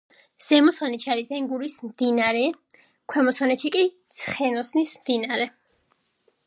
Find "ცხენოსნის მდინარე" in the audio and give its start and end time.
4.21-5.49